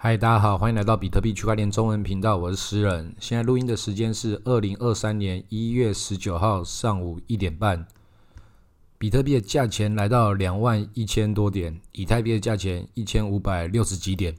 [0.00, 3.12] 嗨，大家好，欢迎来到比特币区块链中文频道，我是诗人。
[3.18, 7.84] 现在录音的时间是二零二三年一月十九号上午一点半。
[8.96, 14.36] 比特币的价钱来到两万一千多点，以太币的价钱一千五百六十几点。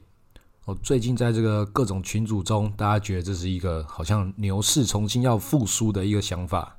[0.64, 6.78] 哦，最近在这个各种群组中，大家觉得这是一个好像牛市重新要复苏的一个想法。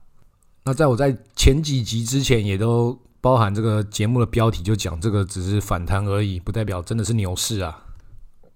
[0.64, 7.86] 那在我在前几集之前，也都包含这个节目的标题，就讲这个只是反弹而已，不代表真的是牛市啊。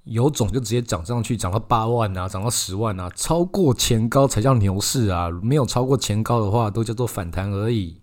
[0.06, 5.30] 有种就直接涨上去，涨到八万啊，涨到十万啊，超过前高才叫牛市啊！
[5.42, 8.00] 没有超过前高的话，都叫做反弹而已。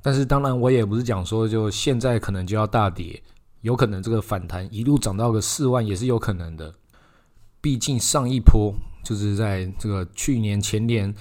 [0.00, 3.20] 但是当然，我也不是讲说就现在可能就要大跌，
[3.62, 6.72] 有可能这个反弹一路涨到个四万也是有可能的。
[7.60, 8.72] 毕竟上一波
[9.02, 11.12] 就是在这个去年前年，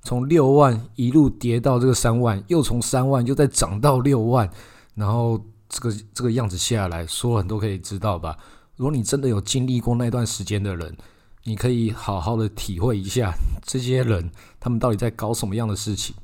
[0.00, 4.48] 从六万一路跌到这个三万，又从三万又再涨到六万，
[4.94, 8.38] 然后这个这个样子下来，所有人都可以知道吧。
[8.80, 10.96] 如果你真的有经历过那段时间的人，
[11.44, 13.30] 你可以好好的体会一下
[13.62, 16.16] 这些人他们到底在搞什么样的事情。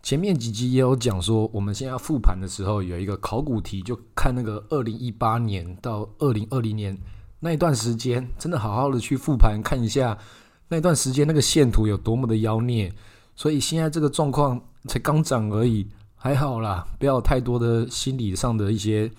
[0.00, 6.96] 前面几集也有讲说，我们现在复盘的时候有一个考古题，就看那个二零一八年到二零二零年
[7.40, 10.16] 那一段时间，真的好好的去复盘看一下
[10.68, 12.94] 那段时间那个线图有多么的妖孽。
[13.34, 19.10] 所以现在这个状况才刚涨而已，还好啦，不要太多的心理上的一些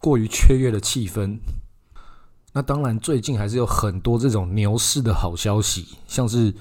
[0.00, 1.38] 过于雀跃的气氛。
[2.58, 6.52] 那当然，最近还是有很多这种牛市的好消息，像是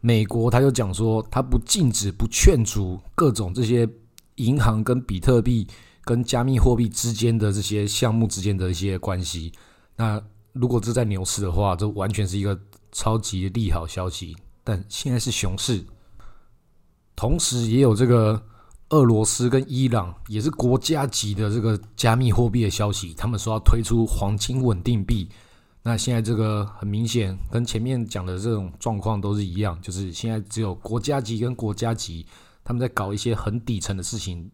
[0.00, 3.88] 美国，他就讲说，他不禁止、不劝阻各种这些
[4.36, 5.66] 银行跟比特币、
[6.04, 9.52] 跟加密货币之间的这些项目之间的一些关系。
[9.96, 12.56] 那如果这在牛市的话，这完全是一个
[12.92, 14.36] 超级利好消息。
[14.62, 15.84] 但现在是熊市，
[17.16, 18.40] 同时也有这个。
[18.92, 25.26] 俄罗斯跟伊朗也是国家级的这个加密货币的消息，他们说要推出黄金稳定币。
[25.82, 32.26] 那现在这个很明显，跟前面讲的这种状况都是一样，就是现在只有国家级跟国家级
[32.62, 34.50] 他们在搞一些很底层的事情。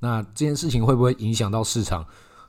[0.00, 2.04] 那这件事情会不会影响到市场，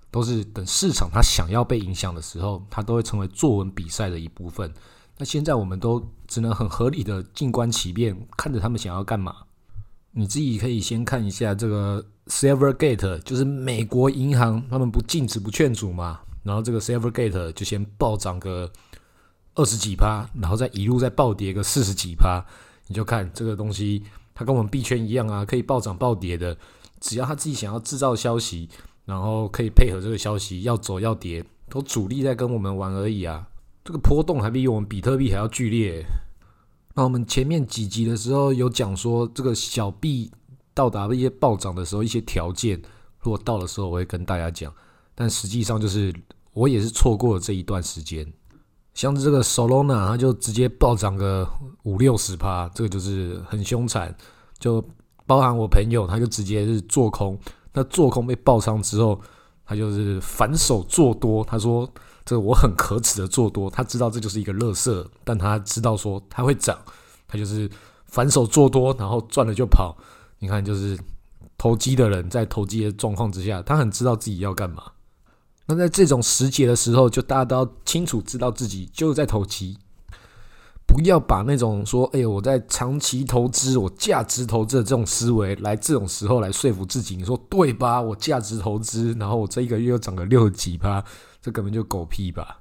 [0.09, 4.73] 都是等市场它想要被影响的时候，它都会成为作文比赛的一部分。
[5.19, 9.35] 那现在我们都只能很合理的静观其变，看着他们想要干嘛。
[10.19, 18.67] 你自己可以先看一下这个 Silvergate，就是美国银行，他们不禁止不劝阻嘛，然后这个 Silvergate 就先暴涨个
[19.53, 22.43] 二十几趴，然后再一路再暴跌个四十几趴，
[22.87, 24.01] 你就看这个东西，
[24.33, 26.57] 它跟我们币圈一样啊，可以暴涨暴跌的，
[26.99, 28.67] 只要他自己想要制造消息，
[29.05, 33.45] 然后可以配合这个消息要走要跌，都主力在跟我们玩而已啊，
[33.85, 36.03] 这个波动还比我们比特币还要剧烈。
[36.97, 40.31] 那我们前面几集的时候有讲说，这个小币
[40.73, 42.81] 到达一些暴涨的时候，一些条件，
[43.19, 44.73] 如果到的时候，我会跟大家讲。
[45.13, 46.11] 但实际上就是
[46.53, 48.25] 我也是错过了这一段时间。
[48.95, 51.47] 像这个 Solana，它就直接暴涨个
[51.83, 54.11] 五六十趴，这个就是很凶残。
[54.57, 54.83] 就
[55.27, 57.37] 包含我朋友，他就直接是做空，
[57.73, 59.21] 那做空被爆仓之后，
[59.63, 61.87] 他就是反手做多，他说。
[62.27, 66.77] 这我很可耻的做多，他知道这就是一个乐色，但他知道说它会涨，
[67.25, 67.69] 他就是
[68.07, 69.97] 反手做多，然后赚了就跑。
[70.39, 70.99] 你看，就是
[71.57, 74.83] 投机的人在投机的状况之下，他很知道自己要干嘛。
[75.67, 79.77] 那在这种时节的时候，就大家都要清楚知道自己就是在投机，
[80.85, 87.15] 不要把那种说“哎呦，我在长期投资，我价值投资”的这种思维来这种时候来说服自己。
[87.15, 88.01] 你说对吧？
[88.01, 91.03] 我价值投资，然后我这一个月又涨个六几趴。
[91.47, 92.59] 这根本就狗屁吧！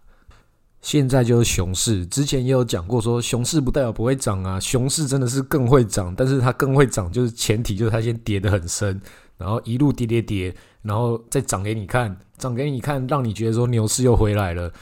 [0.81, 9.01] 现在就是熊市，之前也有讲过，说熊市不代表不会涨啊，熊市真的是更会涨，但是它更会涨，就是前提就是它先跌得很深，
[9.37, 14.73] 然后一路跌跌跌，然后再涨给你看，涨给你看，让你觉得说牛市又回来了。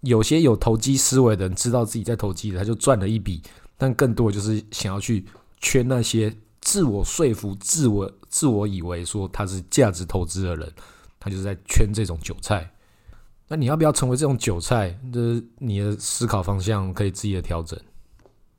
[0.00, 3.42] 有些有投机思维的人知道自己在投机，他就赚了一笔，
[3.76, 5.26] 但更多就是想要去
[5.60, 10.72] 圈那些自我说服、自我自我以为说他是价值投资的人，
[11.20, 12.72] 他就是在圈这种韭菜。
[13.52, 14.98] 那你要不要成为这种韭菜？
[15.12, 15.20] 这
[15.58, 17.78] 你的思考方向可以自己的调整。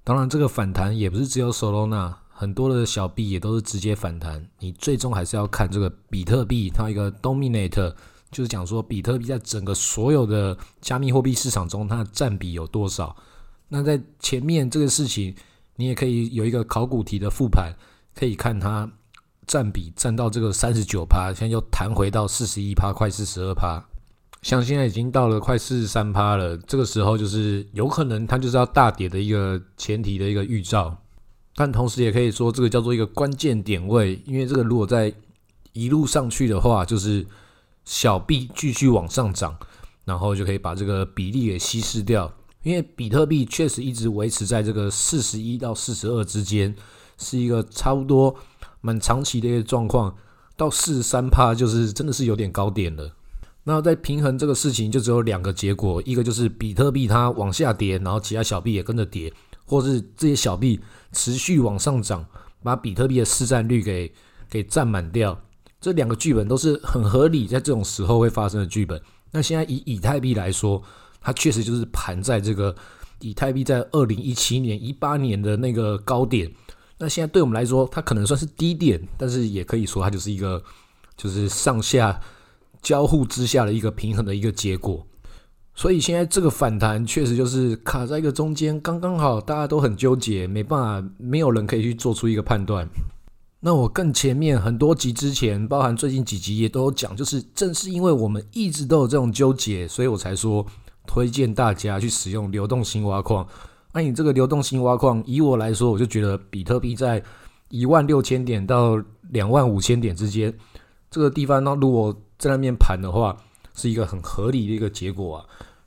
[0.03, 4.47] 当然，这个反弹也不是只有 Solana，很多的小币也都是直接反弹。
[4.59, 7.95] 你最终还是要看这个比特币，它一个 Dominate，
[8.29, 13.15] 就是讲说比特币在整个所有的加密货币市场中，它的占比有多少。
[13.69, 15.33] 那在前面这个事情，
[15.75, 17.73] 你也可以有一个考古题的复盘，
[18.13, 18.87] 可以看它
[19.47, 23.83] 占比占到这个三十九趴，现在又弹回到四十一趴，快四十二趴。
[24.43, 30.95] 像现在已经到了快四十三趴了，这个时候就是有可能它就是要大跌的一个前提的一个预兆，
[31.55, 35.11] 但同时也可以说这个叫做一个关键点位，因为这个如果在
[35.71, 37.25] 一路上去的话，就是
[37.85, 39.57] 小币继续往上涨，
[40.03, 42.31] 然后就可以把这个比例给稀释掉。
[42.63, 46.75] 因为比特币确实一直维持在这个四十一到四十二之间，
[47.17, 48.35] 是一个差不多
[48.81, 50.13] 蛮长期的一个状况。
[50.55, 53.11] 到四十三趴就是真的是有点高点了。
[53.65, 59.31] 那在平衡这个事情，就只有两个结果：一个就是比特币它往下跌，然后其他小币也跟着跌；
[59.65, 60.77] 或是这些小币
[61.13, 62.25] 持续往上涨，
[62.61, 64.13] 把比特币的市占率给
[64.49, 65.39] 给占满掉。
[65.79, 69.01] 这两个剧本都是很合理，在这种时候会发生的剧本。
[69.31, 70.83] 那现在以以太币来说，
[71.21, 72.75] 它确实就是盘在这个
[73.21, 76.51] 以太币在二零一七年、一八年的那个高点。
[76.97, 80.61] 那现在对我们来说，它可能算是低点，但是也可以说它就是一个
[81.15, 82.19] 就是上下。
[82.83, 85.07] 交互之下的一个平衡的一个结果，
[85.73, 92.87] 所以现在这个反弹确实就是卡在一个中间，刚刚好，大家都很纠结，没办法，没有人可以去做出一个判断。
[93.61, 100.65] 那我更前面很多集之前，包含最近几集也都有讲，就是正是因为我们一直都有这种纠结，所以我才说
[101.07, 103.47] 推荐大家去使用流动性挖矿。
[103.93, 107.23] 那你这个流动性挖矿，以我来说，我就觉得比特币在
[107.69, 110.53] 一万六千点到两万五千点之间
[111.09, 112.13] 这个地方，那如果
[112.43, 113.37] 在那边盘的话，
[113.73, 115.45] 是一个很合理的一个结果啊。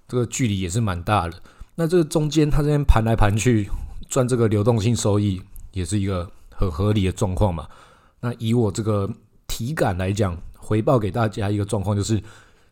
[0.08, 1.35] 这个距离也是蛮大的。
[1.75, 3.69] 那这个中间它这边盘来盘去
[4.08, 5.43] 赚这个流动性收益，
[5.73, 7.69] 也是一个很合理的状况嘛。
[8.20, 9.06] 那以我这个
[9.47, 12.23] 体感来讲，回报给大家一个状况就是，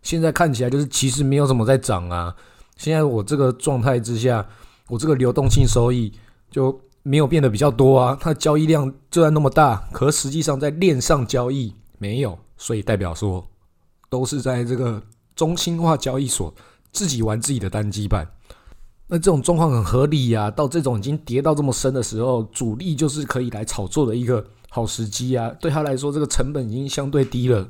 [0.00, 2.34] 现在看起来就是其实没有什么在涨啊。
[2.76, 4.46] 现在我这个状态之下，
[4.88, 6.10] 我这个流动性收益
[6.50, 8.16] 就没有变得比较多啊。
[8.18, 13.46] 它交易量就然那么大，可实际上在链上交易没有，所以代表说。
[14.08, 15.02] 都是在这个
[15.34, 16.52] 中心化交易所
[16.92, 18.26] 自己玩自己的单机版，
[19.08, 20.50] 那这种状况很合理呀。
[20.50, 25.50] 到这种已经跌到这么深的时候，主力就是可以来炒作的一个好时机啊。
[25.60, 27.68] 对他来说，这个成本已经相对低了。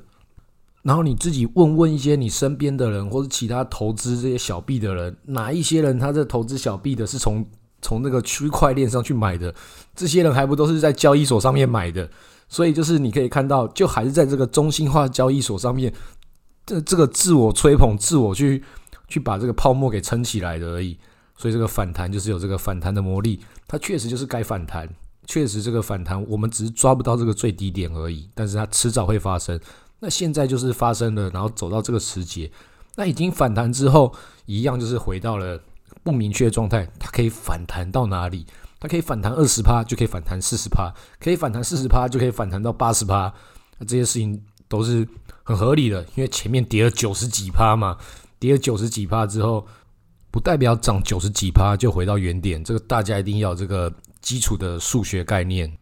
[0.82, 7.42] 然后你自己问问一些你身边的人，或者其他投资这些小币的人，哪一些人他在投资小币的是从
[7.80, 9.54] 从那个区块链上去买的？
[9.96, 12.06] 这些人还不都是在交易所上面买的？
[12.46, 15.90] 所以就是你可以看到，就还是在这个中心化交易所上面。
[16.66, 18.64] 这这个自我吹捧，自我去
[19.06, 20.99] 去把这个泡沫给撑起来的而已，
[21.37, 23.38] 所以这个反弹就是有这个反弹的魔力，
[23.69, 24.88] 它确实就是该反弹，
[25.26, 29.61] 确实这个反弹我们只是抓不到这个最低点而已，但是它迟早会发生。
[30.00, 32.50] 那现在就是发生了，然后走到这个时节，
[32.96, 34.14] 那已经反弹之后，
[34.46, 35.61] 一样就是回到了
[36.02, 38.46] 不明确的状态，它可以反弹到哪里？
[38.81, 43.32] 它可以反弹二十趴，就可以反弹四十趴，可以反弹四十趴，就可以反弹到八十趴，
[43.78, 45.06] 那这些事情都是。
[45.44, 47.96] 很合理的，因为前面跌了九十几趴嘛，
[48.38, 49.64] 跌了九十几趴之后，
[50.31, 55.73] 不代表涨九十几趴就回到原点，这个大家一定要这个基础的数学概念。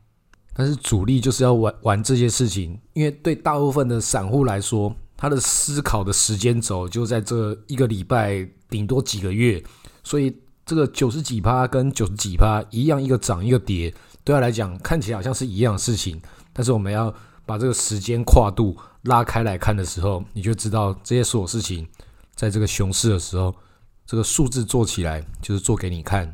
[0.55, 9.63] 但是主力就是要玩玩这些事情，因为对大部分的散户来说，他的思考的时间轴就在这一个礼拜，顶多几个月，
[10.03, 10.37] 所以
[10.67, 13.95] 这个九十几趴跟九十几趴一样，一个涨一个跌，
[14.25, 16.21] 对他来讲看起来好像是一样的事情，
[16.53, 17.15] 但是我们要
[17.47, 18.77] 把这个时间跨度。
[19.03, 21.89] 拉开来看的时候，你就知道这些所有事情，
[22.37, 23.53] 在这个熊市的时候，
[24.07, 26.33] 这个数字做起来就是做给你看。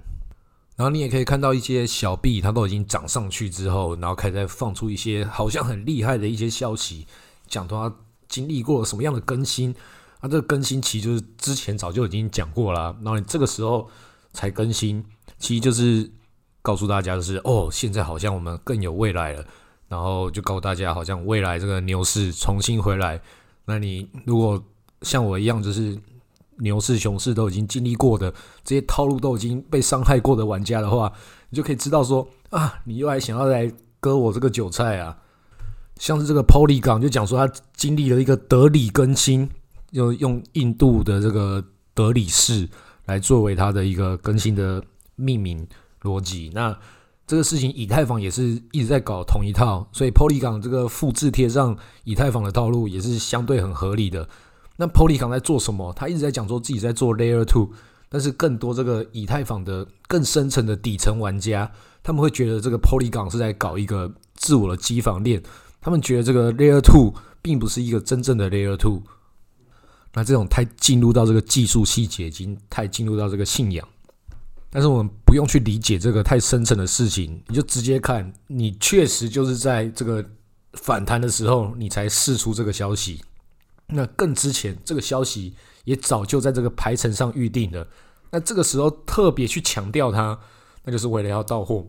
[0.77, 7.07] 然后你也可以看到一些小币，它都已经涨上去之后，然后开始放出一些好像很厉害的一些消息，
[7.47, 7.91] 讲它
[8.29, 9.75] 经历过什么样的更新。
[10.21, 13.89] 啊，这个更新其实就是之前早就已经讲过了，然后你这个时候
[14.35, 15.03] 才更新，
[15.39, 16.13] 其实就是
[16.61, 19.47] 告诉大家就是哦，现在好像我们更有未来了。
[19.89, 23.21] 然后就告诉大家，好像未来这个牛市重新回来。
[23.65, 24.63] 那你如果
[25.03, 25.99] 像我一样，就是
[26.59, 28.33] 牛市、熊市都已经经历过的
[28.65, 31.13] 这些套路都已经被伤害过的玩家的话，
[31.51, 35.17] 你就可以知道说啊，你又还想要来割我这个韭菜啊？
[35.97, 39.49] 像是这个 Poly 港就讲说，他经历了一个德里更新，
[39.93, 41.65] 用用印度的这个
[41.95, 42.69] 德里市
[43.07, 44.83] 来作为它的一个更新的
[45.17, 45.67] 命名
[46.03, 46.51] 逻辑。
[46.55, 46.77] 那
[47.29, 54.27] 这个事情，以太坊也是一直在搞同一套，所以 Polygon 这个复制贴上以太坊的套路也是相对很合理的。
[54.77, 55.93] 那 Polygon 在做什么？
[55.93, 57.69] 他一直在讲说自己在做 Layer Two，
[58.09, 61.71] 但是更多这个以太坊的更深层的底层玩家，
[62.03, 65.43] 他们会觉得这个 Polygon 是在搞一个自我的机房链，
[65.83, 69.03] 他们觉得这个 Layer Two 并不是一个真正的 Layer Two。
[70.15, 73.87] 那这种太进入到这个技术细节，已经太进入到这个信仰。
[74.71, 80.25] 但是我们不用去理解这个太深层的事情，你就直接看，你确实就是在这个
[80.75, 83.21] 反弹的时候，你才释出这个消息。
[83.87, 87.87] 那更之前，这个消息也早就在这个排程上预定了。
[88.31, 90.39] 那这个时候特别去强调它，
[90.85, 91.87] 那就是为了要到货。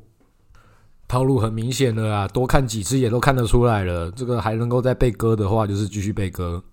[1.09, 4.09] 套路很明显的啊，多看几次也都看得出来了。
[4.11, 6.63] 这个还能够再被割的话，就是继续被割。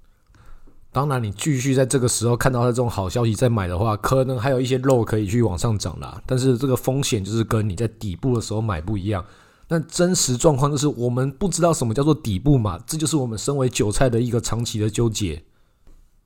[0.97, 6.19] 当然，你继续在这个时候看到它这种好消息再买的话，可能还有一些肉可以去往上涨啦。
[6.25, 9.23] 但是这个风险就是跟你在底部的时候买不一样。
[9.69, 15.43] 那真实状况就是我们不知道什么叫做底部嘛，这就是我们身为韭菜的一个长期的纠结。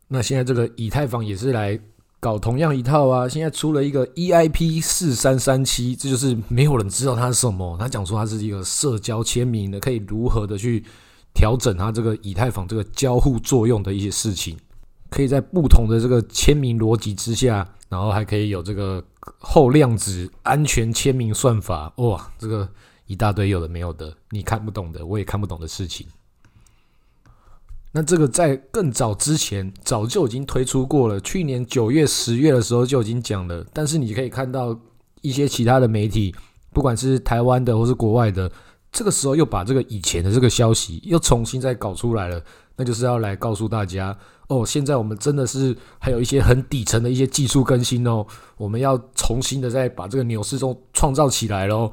[0.07, 1.77] 那现在这个以太坊也是来
[2.21, 7.77] 搞同样一套啊，现在出了一个 EIP 四三三七，这就是没有人知道它是什么。
[7.77, 10.85] 他讲说它是一个社交签名的，可以如何的去。
[11.33, 14.57] 调整它这个以太坊这个交互作用的一些事情，
[15.09, 19.03] 可以在不同的这个签名逻辑之下，然后还可以有这个
[19.39, 22.69] 后量子安全签名算法，哇，这个
[23.07, 26.07] 一大堆有的没有的，你看不懂的，我也看不懂的事情。
[27.93, 34.79] 那这个在更早之前早就已经推出过了，去年九月、十月的时候就已经讲了，但是你可以看到
[35.23, 36.35] 一些其他的媒体，
[36.73, 38.51] 不管是台湾的或是国外的。
[38.93, 42.43] 这个时候又把这个以前的这个消息又重新再搞出来了，
[42.77, 44.17] 那就是要来告诉大家
[44.49, 51.93] 哦，现在我们真的是还有一些很底层的一些技术更新哦，我们要重新的再把这个牛市中创造起来喽。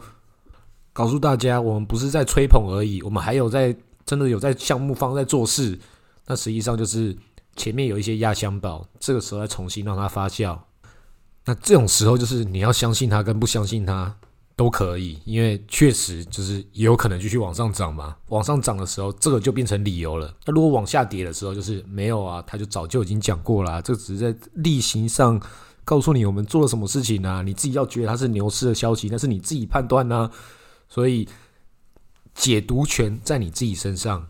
[0.91, 5.77] 告诉大家，我们不是在吹捧而已，我们还有在真的有在项目方在做事。
[6.25, 7.15] 那实际上就是
[7.55, 10.57] 前面有一些压箱宝，这个时候再重新让它发酵。
[11.45, 14.17] 那这种时候就是你要相信它跟不相信它。
[14.57, 18.15] 都可以，因为确实就是也有可能继续往上涨嘛。
[18.29, 20.33] 往上涨的时候，这个就变成理由了。
[20.45, 23.79] 那如果往下跌的时候，就是没有啊，他就早就已经讲过了。
[23.83, 25.39] 这只是在例行上
[25.85, 27.43] 告诉你我们做了什么事情啊。
[27.43, 30.27] 你自己要觉得它是牛市的消息，那是你自己判断呢。
[30.89, 31.29] 所以
[32.33, 34.25] 解读权在你自己身上。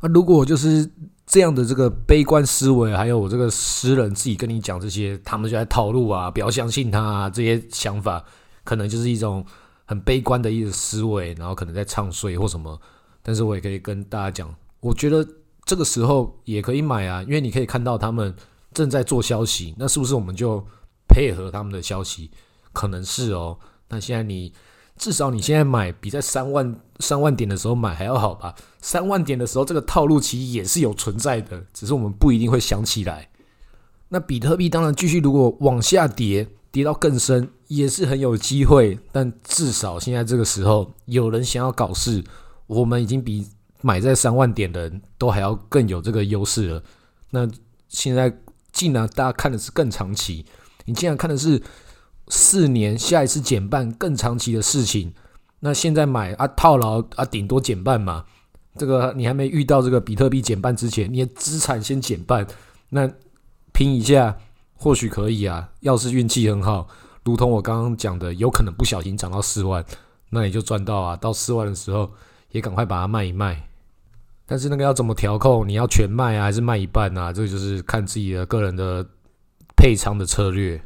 [0.00, 0.88] 那如果就是
[1.26, 8.24] 这样的这个悲观思维，还有我这个诗人自己跟你讲这些，他们就在套路啊，不要相信他啊、这些想法。
[8.64, 9.44] 可能就是一种
[9.84, 12.80] 很悲观的一个思维，然后可能在唱衰或什么。
[13.22, 15.26] 但是我也可以跟大家讲，我觉得
[15.64, 18.34] 这个时候也可以买啊，因为你可以看到他们
[18.72, 20.66] 正在做消息，那是不是我们就
[21.08, 22.30] 配合他们的消息？
[22.72, 23.58] 可能是哦。
[23.88, 24.52] 那现在你
[24.96, 28.54] 至少你现在买比在三万三万点的时候买还要好吧？
[28.80, 33.30] 三万点的时候这个套路其实也是有存在的，只是我们不一定会想起来。
[34.08, 36.48] 那比特币当然继续如果往下跌。
[36.74, 42.20] 跌到更深也是很有机会，但至少现在这个时候有人想要搞事，
[42.66, 43.46] 我们已经比
[43.80, 46.82] 买在三万点的人都还要更有这个优势了。
[47.30, 47.48] 那
[47.88, 48.36] 现在
[48.72, 50.44] 既然大家看的是更长期，
[50.84, 51.62] 你既然看的是
[52.26, 55.14] 四年下一次减半更长期的事情，
[55.60, 58.24] 那现在买啊套牢啊顶多减半嘛。
[58.76, 62.44] 这个你还没遇到这个比特币减半之前，你的资产先减半，
[62.88, 63.08] 那
[63.72, 64.36] 拼一下。
[64.76, 66.86] 或许可以啊，要是运气很好，
[67.24, 69.82] 如同我刚刚讲的，有可能不小心涨到四万，
[70.30, 71.16] 那你就赚到啊。
[71.16, 72.10] 到四万的时候，
[72.50, 73.68] 也赶快把它卖一卖。
[74.44, 75.66] 但是那个要怎么调控？
[75.66, 77.32] 你要全卖啊，还是卖一半啊？
[77.32, 79.06] 这个就是看自己的个人的
[79.76, 80.82] 配仓的策略。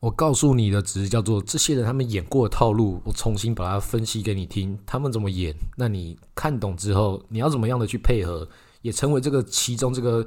[0.00, 5.54] 我告诉你的只是叫做这些人他们演过的套路，我重新把它分析给你听，他们怎么演？
[5.76, 8.48] 那你看懂之后，你要怎么样的去配合，
[8.82, 10.26] 也成为这个其中这个。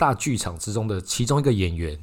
[0.00, 1.98] 大剧场之中的其中一个演员，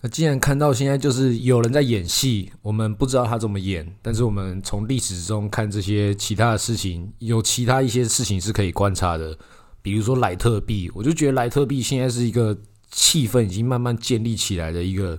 [0.00, 9.38] 那既然看到现在就是有人在演戏，我们不知道他怎么演，但是我们从历史中看这些其他的事情，有其他一些事情是可以观察的。
[9.80, 12.58] 比如说莱特币，我就觉得莱特币现在是一个
[12.90, 15.16] 气氛已经慢慢建立起来的一个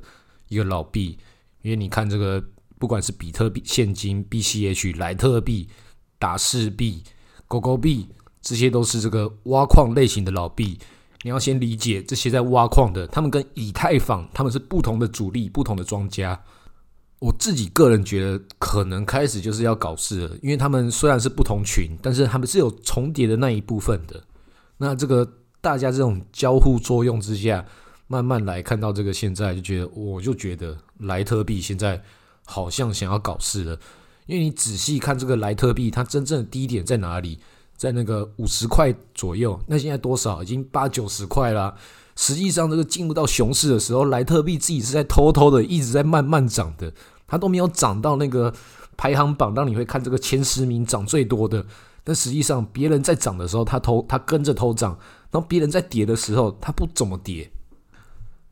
[0.50, 1.18] 一个老币，
[1.62, 2.44] 因为你看这个，
[2.78, 5.70] 不管是比特币现金、BCH、莱特币、
[6.18, 7.02] 达士币、
[7.48, 8.10] 狗狗币，
[8.42, 10.78] 这些都是这个挖矿类型的老币。
[11.24, 16.40] 你要先理解这些在挖矿的，他们跟以太坊他们是不同的主力、不同的庄家。
[17.20, 24.24] 我自己个人觉得，可能开始就是要搞事了，因为他们虽然是不同群，但是他们是有重叠的那一部分的。
[24.78, 27.66] 那这个大家这种交互作用之下，
[28.08, 32.02] 慢慢来看到这个现在，就觉得我就觉得莱特币现在
[32.46, 33.78] 好像想要搞事了，
[34.26, 37.40] 因为你仔细看这个莱特币，它真正的低点在哪里？
[37.80, 40.44] 在那个五十块左右，那现在多少？
[40.44, 41.74] 已经八九十块了。
[42.18, 46.92] 实际上，这个进入到熊市的时候，莱特币自己是在偷偷的一直在慢慢涨的，
[47.26, 48.54] 它都没有涨到那个
[48.98, 51.66] 排行榜，当你会看这个前十名涨最多的。
[52.04, 54.92] 但实际上，别人在涨的时候，它偷，它跟着偷涨；
[55.32, 57.50] 然后别人在跌的时候，它不怎么跌。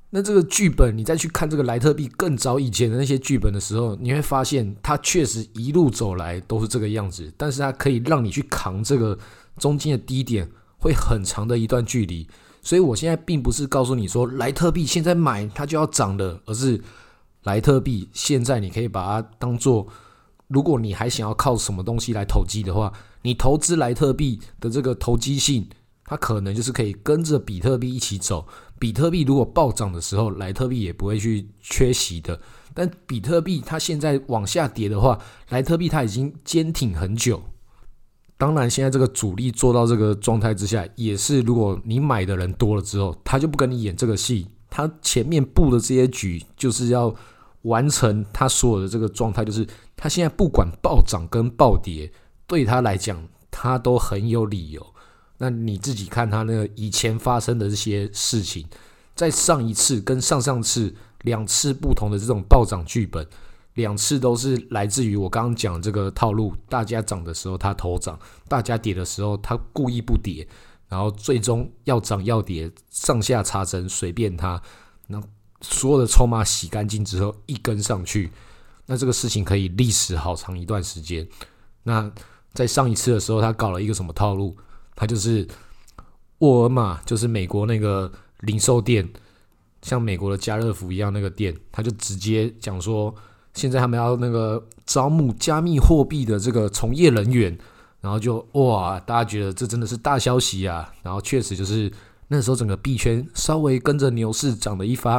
[0.09, 9.17] 那这个剧本，你再去看这个莱特币更早以前的那些剧本的时候，你会发现它确实一路走来都是这个样子，但是它可以让你去扛这个
[9.57, 10.49] 中间的低点，
[10.79, 12.25] 会很长的一段距离。
[12.61, 16.81] 所以我现在并不是告诉你说莱特币现在买它就要涨了，而是
[17.43, 19.87] 莱特币现在你可以把它当做，
[20.47, 25.67] 如果你还想要靠什么东西来投机的话，你投资莱特币的这个投机性
[26.05, 28.47] 它可能就是可以跟着比特币一起走。
[28.79, 32.39] 比特币如果暴涨的时候，莱特币也不会去缺席的。
[32.73, 35.19] 但比特币它现在往下跌的话，
[35.49, 37.41] 莱特币它已经坚挺很久。
[38.37, 44.47] 当然，现在这个主力做到这个状态之下，也是如果你买的人多了之后，他就不跟你演这个戏。
[44.69, 47.11] 他前面布的这些局，就是要
[47.63, 49.65] 完成他所有的这个状态，就是
[49.95, 52.11] 他现在不管暴涨跟暴跌，
[52.45, 54.85] 对他来讲，他都很有理由。
[55.39, 58.67] 那你自己看他那个以前发生的这些事情，
[59.15, 63.25] 在上一次跟上上次两次不同的这种暴涨剧本，
[63.75, 70.47] 两次都是来自于我刚刚讲这个套路：大家涨的时候他头涨，大家跌的时候他故意不跌，
[70.87, 74.59] 然后最终要涨要跌，上下插针随便他，
[75.07, 75.21] 那
[75.61, 78.31] 所有的筹码洗干净之后一根上去，
[78.87, 81.27] 那这个事情可以历史好长一段时间。
[81.83, 82.11] 那
[82.53, 84.57] 在上一次的时候，他搞了一个什么套路？
[84.97, 85.47] 他就是
[86.39, 88.11] 沃尔玛，就是美国那个
[88.41, 89.07] 零售店，
[89.83, 93.13] 像美国的家乐福一样那个店，他就直接讲说，
[93.53, 97.55] 现在他们要那个招募加密货币的这个从业人员，
[98.01, 100.91] 然后就哇，大家觉得这真的是大消息啊！
[101.03, 101.91] 然后确实就是
[102.27, 105.13] 那时候整个币圈稍微跟着牛市涨了一发，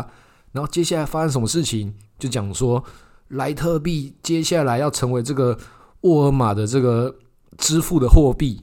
[0.52, 2.82] 然后接下来发生什么事情，就讲说
[3.28, 5.56] 莱特币接下来要成为这个
[6.00, 7.14] 沃尔玛的这个
[7.56, 8.61] 支付的货币。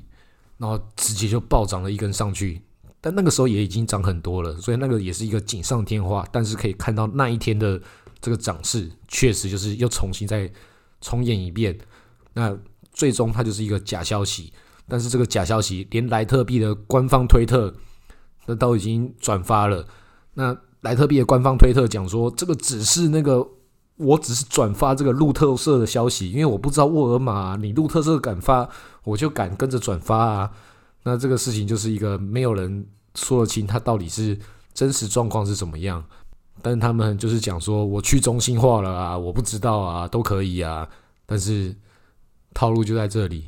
[0.58, 2.62] 然后直接就暴涨了一根上去，
[3.02, 6.28] 但那个时候也已经涨很多了，所以那个也是一个锦上添花。
[6.32, 7.82] 但是可以看到那一天的
[8.22, 10.52] 这个涨势，确实就是又重新再
[11.02, 11.78] 重演一遍。
[12.34, 12.58] 那
[12.92, 14.54] 最终它就是一个假消息，
[14.88, 17.74] 但是这个假消息连莱特币的官方推特
[18.46, 19.88] 那都已经转发了。
[20.34, 23.48] 那莱特币的官方推特讲说，这个只是那个。
[23.98, 28.70] 我只是转发这个路特社的消息，因为我不知道沃尔玛，你路特社敢发，
[29.04, 30.52] 我就敢跟着转发啊。
[31.04, 32.86] 那这个事情就是一个没有人
[33.16, 34.38] 说得清，它到底是
[34.74, 36.04] 真实状况是怎么样。
[36.62, 40.88] 但他们就是讲说，我去中心化了啊，我不知道啊，都可以啊。
[41.26, 41.76] 但是
[42.54, 43.46] 套路就在这里，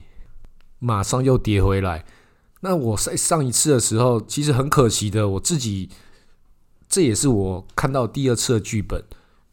[0.80, 2.06] 马上又跌回来。
[2.62, 5.90] 那我在上一次的时候，其实很可惜的，我自己
[6.88, 9.04] 这也是我看到第二次的剧本。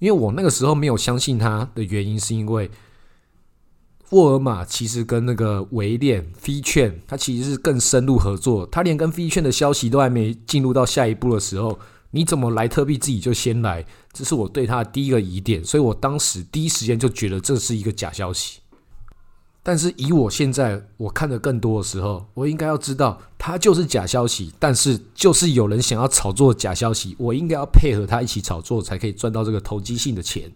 [0.05, 2.71] 因为我那个时候没有相信他的原因，是因为
[4.11, 8.67] 沃尔玛其实跟那个维链 f 券，它其实是更深入合作。
[8.67, 11.79] 他连跟 f 券的消息都还没进入到下一步的时候，
[12.11, 13.83] 你怎么来特币自己就先来？
[14.13, 18.61] 这是我对他的第一个疑点，所以我当时第一时间就觉得这是一个假消息。
[19.67, 24.53] 但是以我现在我看的更多的时候，我应该要知道它就是假消息。
[24.59, 30.53] 但是就是有人想要炒作假消息，我应该要配合他一起炒作，才可以赚到这个投机性的钱。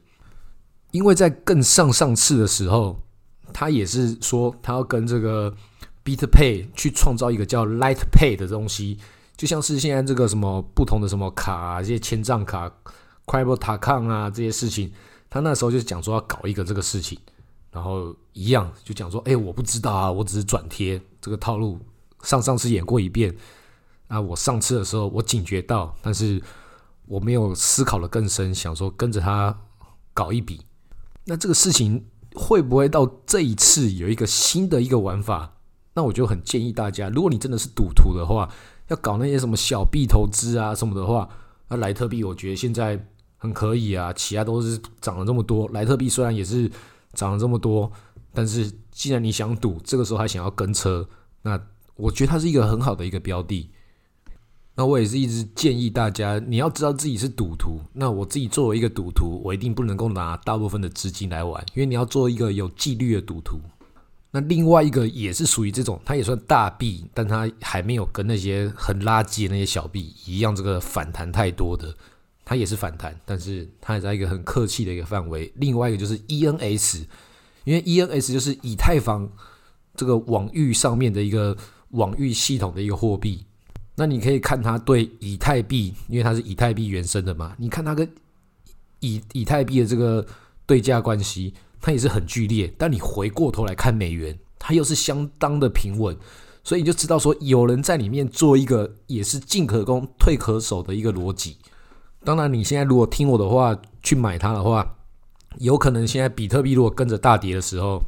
[0.90, 3.01] 因为在更上上次的时候，
[3.55, 5.51] 他也是说他要跟这个
[6.05, 8.99] BitPay 去创造一个叫 LightPay 的东西，
[9.38, 12.68] 就像是现在这个什么不同的什么卡，这些千账卡、
[13.27, 14.92] c r y p t o t a c o n 啊这些事情，
[15.31, 17.18] 他那时候就讲说要搞一个这个事情。
[17.79, 21.79] 然后一样就讲说，哎，我不知道啊，我只是转贴这个套路，
[22.25, 23.33] 上上次演过一遍。
[24.09, 26.43] 啊，我上次的时候我警觉到，但是
[27.07, 29.57] 我没有思考的更深，想说跟着他
[30.12, 30.61] 搞一笔。
[31.27, 35.53] 那这个事情会不会到这一次有一个新的一个玩法？
[35.95, 38.51] 那我就很建议大家，如果你真的是赌徒的话，
[38.88, 41.29] 要搞那些什么小币投资啊什么的话，
[41.69, 46.69] 那莱特币我觉得现在很可以啊，其他都是涨了这么多，莱特币虽然也是。
[47.14, 47.90] 涨了这么多，
[48.33, 51.09] 但是既然你想赌，这个时候还想要跟车，
[51.42, 51.61] 那
[51.97, 53.71] 我觉得它是一个很好的一个标的。
[54.75, 57.81] 那我也是一直建议大家，你要知道自己是赌徒。
[57.92, 63.59] 那我自己作为一个赌徒，我一定不能够拿大部分的资金来玩，因为你要做一个有纪律的赌徒。
[64.31, 71.92] 那另外一个也是属于这种，它也算大币，但它还没有跟那些很垃圾的那些小币一样，这个反弹太多的。
[72.49, 75.53] 它也是反弹，但是它也在一个很客气的一个范围。
[75.57, 77.05] 另外一个就是 ENS，
[77.65, 79.31] 因为 ENS 就是以太坊
[79.95, 81.55] 这个网域上面的一个
[81.91, 83.45] 网域系统的一个货币。
[83.97, 88.11] 那你可以看它对以太币，因为它是以太币原生的嘛，你看它跟
[89.01, 90.27] 以以太币的这个
[90.65, 92.73] 对价关系，它也是很剧烈。
[92.79, 96.17] 但你回过头来看美元，它又是相当的平稳，
[96.65, 101.59] 所以你就知道说有人在里面做一个也是进可攻退可守的一个逻辑。
[102.24, 104.96] 当然，你现在如果听我的话去买它的话，
[105.59, 108.02] 有可能现在比特币如果跟着大跌的时候，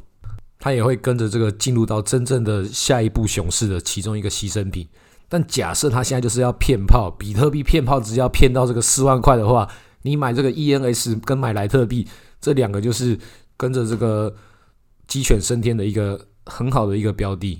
[0.59, 4.87] 它也会跟着这个进入到真正的下一步熊市的其中一个牺牲品。
[5.27, 9.67] 但假设它现在就是要骗炮，比特币骗炮只要骗到这个四万块的话，
[10.01, 12.07] 你买这个 ENS 跟买莱特币
[12.39, 13.17] 这两个就是
[13.55, 14.35] 跟着这个
[15.07, 17.59] 鸡犬升天的一个很好的一个标的。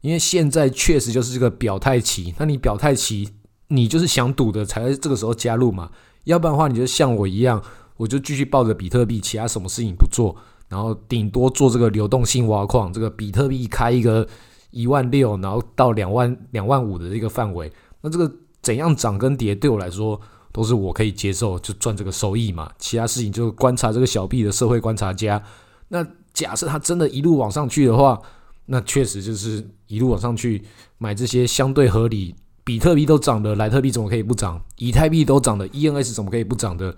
[0.00, 3.28] 因为现在确实就是这个表态期，那你表态期，
[3.68, 5.90] 你就是想赌的才这个时候加入嘛，
[6.24, 7.62] 要不然的话，你就像我一样，
[7.96, 10.36] 我就继续抱着比特币，其他什么事情不做，
[10.68, 14.26] 然后顶多做这个流动性挖矿，这个比特币开一个
[14.70, 18.30] 一万六，然后到两万两万五的这个范围，那这个
[18.62, 20.20] 怎样涨跟跌对我来说
[20.52, 25.42] 都是我可以接受，就赚这个收益嘛，其他事情就观察这个小币的社会观察家。
[25.88, 28.20] 那假设它真的一路往上去的话，
[28.66, 30.62] 那确实就是一路往上去
[30.98, 32.34] 买这些相对合理，
[32.66, 34.60] 比特币都涨的，莱特币怎么可以不涨？
[34.78, 36.96] 以太币都涨的，ENS 怎么可以不涨的？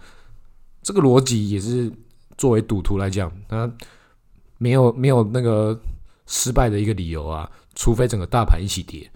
[0.80, 1.92] 这个逻辑也是
[2.38, 3.70] 作为赌徒来讲，那
[4.56, 5.78] 没有没有那个
[6.26, 9.10] 失败的一个理由啊，除非整个大盘一起跌。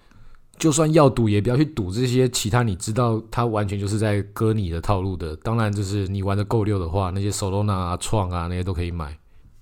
[0.59, 5.35] 就算要赌，也不要去赌这些其他你知道它完全就是在割你的套路的。
[5.37, 9.19] 当然，就是你玩的够溜的话，那些 Solana 啊、创啊那些都可以买。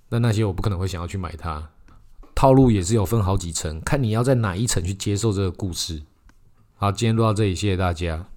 [0.09, 1.70] 那那些我不可能会想要去买它。
[2.35, 6.03] 套路也是有分好几层，看你要在哪一层去接受这个故事。
[6.82, 8.29] 好，今天录到这里，谢谢大家。